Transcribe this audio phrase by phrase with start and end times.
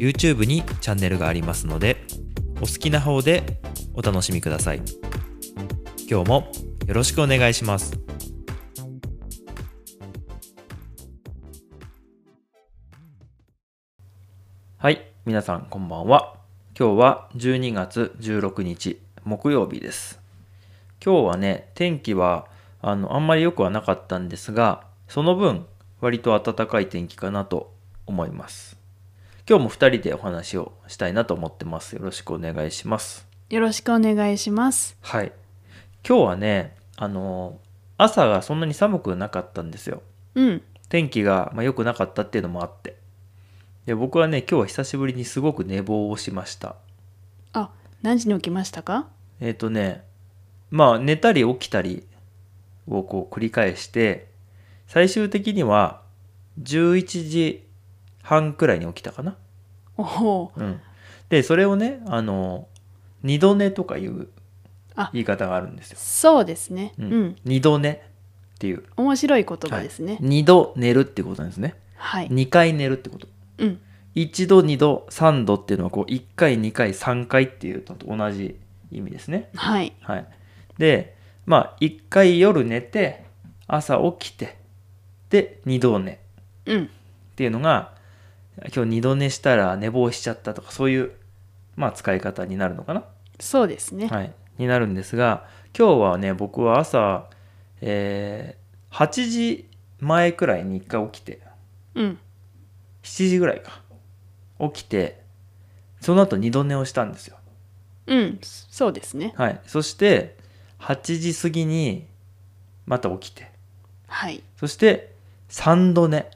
[0.00, 1.98] YouTube にチャンネルがありますので
[2.56, 3.60] お好きな方で
[3.92, 4.80] お楽しみください。
[6.08, 6.50] 今日も
[6.86, 8.00] よろしくお願いします。
[14.78, 16.34] はい皆さんこんばんは。
[16.78, 20.18] 今日は12月16日木曜日です。
[21.04, 22.46] 今日はね天気は
[22.80, 25.66] あのあんまり良くはなかったんですがその分
[26.00, 27.74] 割と暖かい天気かなと
[28.06, 28.79] 思います。
[29.50, 31.96] 今日も2人でお話をしたいなと思ってます。
[31.96, 33.26] よろしくお願いします。
[33.48, 34.96] よろしくお願いします。
[35.00, 35.32] はい。
[36.06, 37.58] 今日はねあの
[37.98, 40.02] 朝がそんなに寒くなかったんですよ。
[40.36, 40.62] うん。
[40.88, 42.94] 天気がまあ良くなかったっていうのもあって。
[43.86, 46.76] で僕はね今日は久しぶりにすごく寝坊をしました。
[47.52, 49.08] あ、何時に起きましたか？
[49.40, 50.04] えっ、とね
[50.70, 52.06] まあ寝たり起きたり
[52.86, 54.28] をこう繰り返して
[54.86, 56.02] 最終的には
[56.62, 57.66] 11時
[58.22, 59.36] 半くらいに起きたかな
[59.96, 60.52] おお。
[60.56, 60.80] うん
[61.28, 62.66] でそれをねあの
[63.22, 64.28] 二度寝とかいう
[64.96, 66.92] あ言い方があるんですよ、そうですね。
[66.98, 67.36] ううんん。
[67.44, 67.98] 二度寝っ
[68.58, 70.18] ていう面白い言葉ですね。
[70.20, 72.28] 二度寝るってことなんですねはい。
[72.30, 73.80] 二回寝るってことうん。
[74.14, 78.56] 一度二度三度っていうのはこう一回二回三回っていうのと同じ
[78.90, 79.92] 意味ですねはい。
[80.00, 80.26] はい。
[80.78, 81.14] で、
[81.46, 83.24] まあ、一回夜寝て、
[83.68, 84.56] 朝起きて、
[85.30, 86.16] で、二度寝っ
[86.66, 86.90] うん。
[87.36, 87.92] ていうのが、
[88.74, 91.12] 今日二度寝したら寝坊しちゃったとか、そういう、
[91.76, 93.04] まあ、使い方になるのかな？
[93.38, 94.08] そうですね。
[94.08, 94.32] はい。
[94.58, 97.30] になるんですが、今日はね、僕は朝、
[97.80, 99.68] えー、8時
[100.00, 101.40] 前くらいに一回起きて、
[101.94, 102.18] うん。
[103.02, 103.80] 7時ぐらいか。
[104.60, 105.22] 起きて、
[106.00, 107.38] その後二度寝をしたんですよ。
[108.06, 108.38] うん。
[108.42, 109.32] そうですね。
[109.36, 109.60] はい。
[109.66, 110.36] そして、
[110.80, 112.06] 8時過ぎに、
[112.84, 113.50] また起きて、
[114.06, 114.42] はい。
[114.58, 115.14] そして
[115.48, 116.30] 3度寝。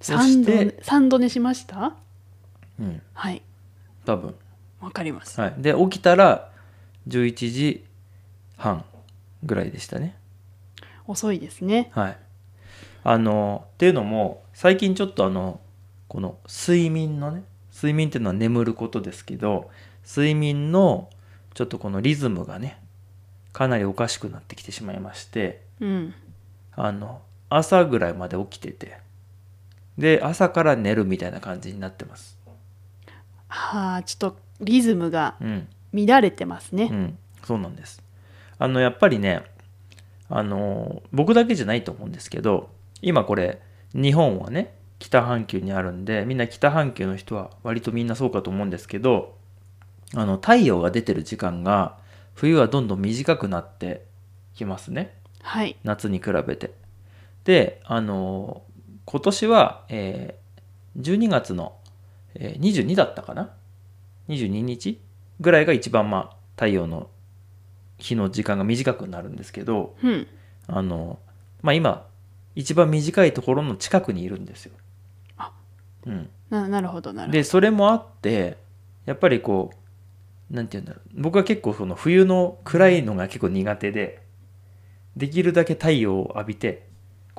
[0.00, 1.94] そ三度して寝、三度寝しました？
[2.78, 3.42] うん、はい。
[4.04, 4.34] 多分。
[4.80, 5.40] わかります。
[5.40, 5.54] はい。
[5.58, 6.50] で、起きたら
[7.08, 7.84] 11時
[8.56, 8.84] 半
[9.42, 10.16] ぐらいでしたね。
[11.06, 11.90] 遅いですね。
[11.92, 12.18] はい。
[13.04, 15.60] あの、っていうのも、最近ちょっとあの、
[16.08, 17.42] この睡眠のね、
[17.74, 19.70] 睡眠っていうのは眠ることですけど、
[20.06, 21.10] 睡眠の
[21.54, 22.80] ちょっとこのリズムがね、
[23.52, 26.14] かなりおかしくなってきてしまいまして、うん。
[26.72, 28.98] あの、朝ぐらいまで起きてて、
[30.00, 32.38] で、朝から寝るみたいな感じになってます。
[33.48, 35.68] はあ、ちょっとリズムがうん。
[35.92, 36.88] 乱れてますね。
[36.90, 37.18] うん。
[37.44, 38.00] そうなんです。
[38.58, 39.42] あの、やっぱりね、
[40.28, 42.70] あの、僕だけじゃないと思うんですけど、
[43.02, 43.60] 今これ、
[43.92, 49.36] 日本はね、北半球にあるんで、みんな北半球の人は割とみんなそうかと思うんですけど、
[50.14, 51.98] あの、太陽が出てる時間が、
[52.34, 54.04] 冬はどんどん短くなって
[54.54, 55.12] きますね。
[55.42, 55.76] はい。
[55.82, 56.70] 夏に比べて。
[57.44, 58.69] で、あのー
[59.10, 60.40] 今年は、えー
[61.00, 61.76] 12月の、
[62.34, 63.50] えー22だったかな
[64.28, 65.00] ?22 日
[65.40, 67.08] ぐらいが一番まあ太陽の
[67.98, 70.26] 日の時間が短くなるんですけど、うん。
[70.68, 71.30] あのー
[71.62, 72.06] まあ今、
[72.54, 74.72] 一番短いところの近くにいるんですよ。
[75.36, 75.52] あ
[76.06, 76.30] うん。
[76.48, 78.58] ななるほど、なるほで、それもあって、
[79.06, 79.72] やっぱりこ
[80.50, 81.22] う、なんて言うんだろう。
[81.22, 84.22] 僕は結構その冬の暗いのが結構苦手で、
[85.16, 86.89] できるだけ太陽を浴びて、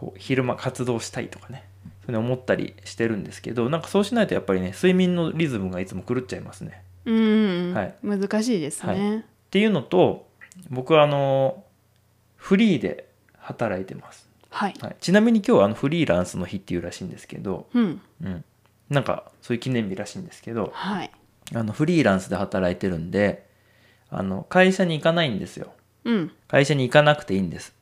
[0.00, 1.64] こう、昼間活動したいとかね、
[2.06, 6.82] そういうの思ったりしてるんですけど、なんかそうしないとやっぱりね、睡眠のリズムがいつも狂っちゃいますね。
[7.04, 7.12] ど。
[7.12, 7.74] うん。
[7.74, 9.18] はい難しいですね。
[9.18, 10.28] っていうのと、
[10.70, 11.64] 僕はあの、
[12.36, 14.28] フリーで働いてます。
[14.48, 14.74] はい。
[14.80, 18.00] はい、ちなみに今日はあのフリーランスの日っていうらしいんですけど、うん。
[18.24, 18.44] うん。
[18.88, 21.10] なんかそういう記念日らしいんですけど、はい。
[21.54, 23.46] あのフリーランスで働いてるんで
[24.08, 25.72] あの会社に行かないんですよ
[26.04, 26.32] うん。
[26.48, 27.74] 会社に行かなくていいんです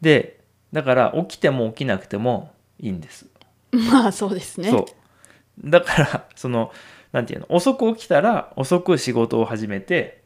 [0.00, 0.40] で
[0.72, 3.26] だから起きても起きなくてもいいんです、
[3.72, 4.70] まあ、そうですね。
[4.70, 6.72] そうだからその
[7.12, 7.46] なんていうの？
[7.50, 10.22] 遅く起きたら遅く仕事を始めて、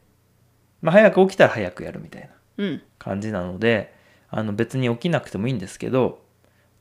[0.81, 2.29] まあ、早く起きたら早くやるみたいな
[2.63, 2.81] うん。
[2.97, 3.93] 感じなので
[4.29, 6.21] あの別に起きなくてもいいんですけど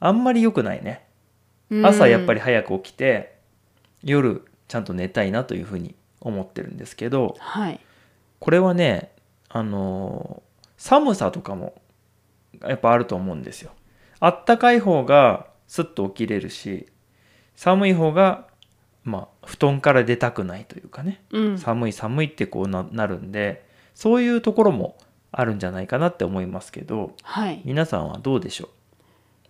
[0.00, 1.04] あんまり良くないね
[1.82, 2.38] 朝やっぱり。
[2.38, 3.36] り早く起きて
[4.02, 7.80] 夜ちゃんと寝たいなというふうに思ってるんですけどはい。
[8.38, 9.12] これはね
[9.48, 10.46] あのー
[10.78, 11.74] 寒さとかも
[12.62, 13.72] やっぱあると思うんですよ。
[14.20, 16.86] あったかい方がスッと起きれるし
[17.54, 18.46] 寒い方が
[19.04, 21.22] まあ布団から出たくないというかね。
[21.30, 21.58] うん。
[21.58, 24.96] 寒い寒いってこうななるんでそういうところも
[25.32, 27.62] あるんじゃないかなって思いますけどはい。
[27.64, 28.68] 皆さんはどうでしょ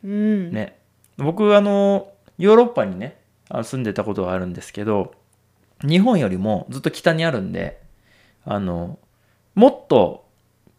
[0.04, 0.08] う？
[0.08, 0.48] ん。
[0.48, 0.78] うね。
[1.16, 3.18] 僕あのヨーロッパにね
[3.50, 5.14] 住んでたことがあるんですけど
[5.80, 7.80] 日本よりもずっと北にあるんで
[8.44, 8.98] あの
[9.54, 10.26] もっと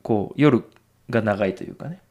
[0.04, 0.64] こう夜
[1.10, 2.02] が長いというかね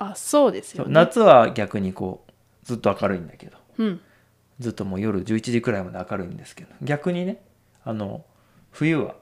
[0.00, 0.92] あそうですよね。
[0.92, 2.32] 夏は逆にこう
[2.64, 3.58] ずっと明るいんだけど。
[3.78, 4.00] うん。
[4.58, 6.70] ずっともう夜11時くらいまで明るいんですけど。
[6.80, 7.42] 逆にね
[7.84, 8.24] あの
[8.70, 9.14] 冬は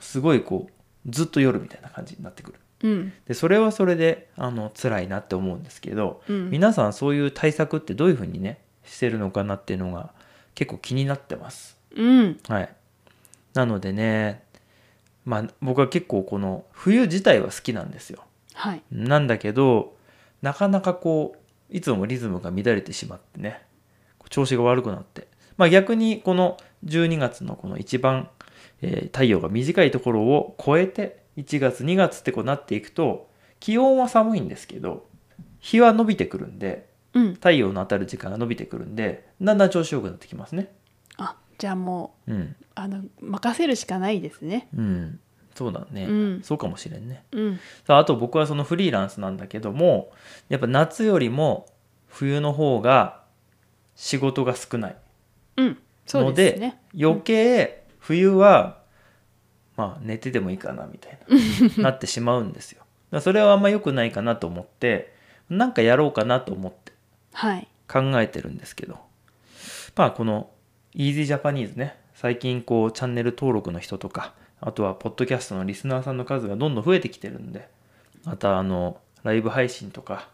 [0.00, 2.58] すごいこうずっと夜みたいな感じになってくる。
[2.82, 3.12] うん。
[3.28, 6.50] でそれはそれであの辛いなって思うんですけど、うん。
[6.50, 10.14] 皆さんそういう対策ってどういうふうにねしてるのかなっていうのが
[10.54, 11.76] 結構気になってます。
[11.94, 12.38] うん。
[12.48, 12.74] はい。
[13.52, 14.42] なのでね
[15.26, 18.24] まあ僕は結構この冬自体は好きなんですよ。
[18.54, 18.82] はい。
[18.90, 19.94] なんだけど
[20.42, 23.62] なかなかこういつもリズムが乱れてしまってね
[24.28, 25.28] 調子が悪くなって。
[25.56, 26.56] まあ逆にこの
[26.86, 28.28] 12月のこの一番、
[28.80, 33.28] えー太陽が短いところを超えて1月2月ってこうなっていくと
[33.60, 35.06] 気温は寒いんですけど
[35.60, 37.34] 日は伸びてくるんでうん。
[37.34, 40.72] 太陽の当たる時間が伸びてくるんでだんだん調子よくなってきますね。
[41.18, 42.56] あじゃあもううん。
[42.74, 44.68] あの任せるしかないですね。
[44.76, 45.20] うん
[45.54, 46.42] そうだね、うん。
[46.42, 47.24] そうかもしれんね。
[47.32, 47.60] うん。
[47.86, 50.12] さああと僕はそのフリーランスなんだけども
[50.48, 51.66] やっぱ夏よりも
[52.08, 53.22] 冬の方が
[53.94, 54.96] 仕事が少ない。
[55.56, 55.78] うん。
[56.06, 58.78] そうのでね余計冬は
[59.76, 61.18] まあ寝ててもいいかなみたい
[61.78, 62.80] な なってしまうんですよ。
[62.80, 65.14] だからそれはあんま良くないかなと思って
[65.48, 66.92] なんかやろうかなと思って
[67.32, 67.68] はい。
[67.88, 68.98] 考えてるんですけど。
[69.94, 70.50] まあこの
[70.94, 72.00] Easy Japanese ね。
[72.14, 77.68] 最近こうチャンネル登録の人とかあとはポッドキャストのリスナーさんの数がどんどん増えてきてるんで。
[78.24, 80.28] またあのライブ配信とか。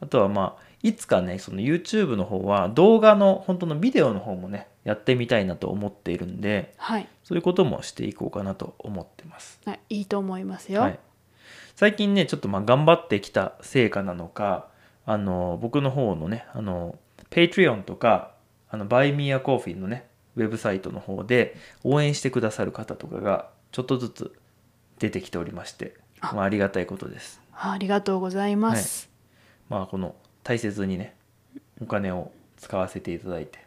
[0.00, 7.08] あとはまあいつかねその YouTube の方は動画の本当のビデオの方もねやってみたいなと思っているんではい。
[7.24, 9.60] そういうこともしていこうかなと思ってます。
[9.66, 10.98] あいいと思いますよ、はい、
[11.74, 14.68] 最近ねちょっとまあ頑張ってきた成果なのか
[15.06, 16.98] あの僕の方のねあの
[17.30, 18.32] Patreon とか
[18.70, 20.06] あの Buy Me a Coffee のね
[20.36, 24.32] ウェブサイトの方で応援してくださる方とかがちょっとずつ
[24.98, 27.42] 出てきておりましてあまあ、ありがたいことです。
[27.52, 29.10] あありがとうございます、
[29.68, 31.14] まあこの大切にね
[31.82, 33.58] お金を使わせていただいて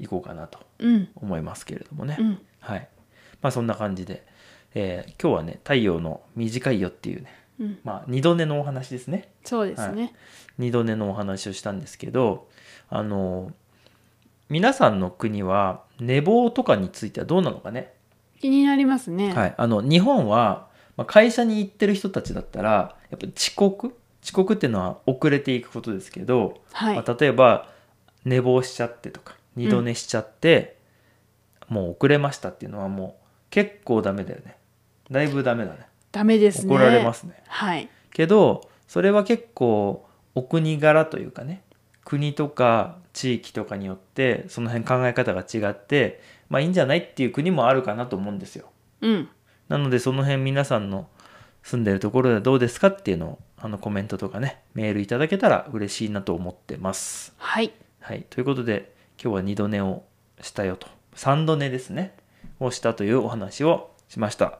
[0.00, 2.16] いこうかなとうん思いますけれどもね。
[2.18, 2.88] うんはい。
[3.42, 4.26] まあそんな感じで、
[4.74, 9.32] えー今日はね、太陽の短いよっていうね、うんまあ二度寝のお話ですね。
[9.44, 10.12] そうですね、
[10.58, 12.48] 二度寝のお話をしたんですけど、
[12.88, 13.52] あの、
[14.48, 17.94] 皆さんの国は寝坊とかについてはどうなのかね。
[18.40, 19.32] 気になりますね。
[19.32, 19.54] はい。
[19.56, 23.94] あの、日本は、まあ、会社に行ってる人たちだったら、やっぱ遅刻？
[24.22, 27.70] 遅刻っていうのは遅れていくことですけど、はい、まあ、例えば
[28.26, 30.76] 寝坊しちゃってとか二度寝しちゃって、
[31.68, 34.56] もう遅れましたっていうのはもう結構ダメだよね。
[35.10, 35.86] だいぶダメだね。
[36.12, 36.74] ダメですね。
[36.74, 37.42] 怒られますね。
[37.48, 37.88] はい。
[38.12, 41.62] けどそれは結構お国柄というかね
[42.04, 48.70] 国とか地域とかによってその辺考え方が違ってまあいいんじゃないっていう国もあるかなと思うんですよ。
[49.00, 49.28] うん。
[49.68, 51.08] なのでその辺皆さんの
[51.62, 57.34] 住んでるところではどうですかっていうのをあのコメントとかねメールいただけたら嬉しいなと思ってます。
[57.38, 57.72] はい。
[58.00, 60.04] はい、ということで今日は2度寝を
[60.40, 60.88] したよと。
[61.16, 62.14] 3度寝ですね。
[62.58, 64.58] をしたというお話をしました。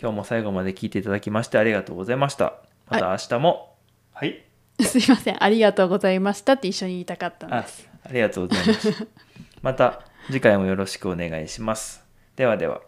[0.00, 2.54] 今日も最後まで聞いていただきましてありがとうございました。
[2.88, 3.76] また明日も。
[4.12, 4.44] はい、
[4.82, 5.42] すいません。
[5.42, 7.88] ありがとうございましたって一緒に言いたかったんあです。
[8.04, 9.06] ありがとうございました
[9.62, 12.04] また次回もよろしくお願いします。
[12.36, 12.80] ではでは。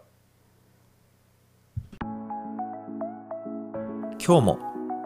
[4.23, 4.59] 今日も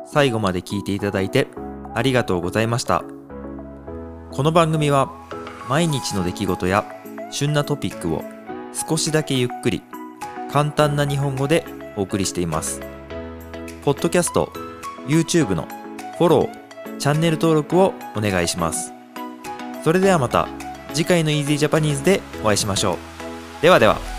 [0.05, 1.47] 最後まで聞いていただいて
[1.93, 3.03] ありがとうございました。
[4.31, 5.11] この番組は
[5.69, 6.85] 毎日の出来事や
[7.29, 8.23] 旬なトピックを
[8.73, 9.83] 少しだけゆっくり
[10.51, 12.81] 簡単な日本語でお送りしています。
[13.85, 14.51] ポッドキャスト
[15.07, 15.67] YouTube の
[16.17, 16.60] フォロー
[17.01, 18.93] チャンネル登録をお願いします。
[19.83, 20.47] それではまた
[20.93, 23.61] 次回の Easy Japanese でお会いしましょう。
[23.63, 24.10] ではでは。